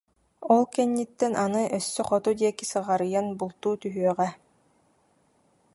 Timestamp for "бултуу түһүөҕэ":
3.39-4.29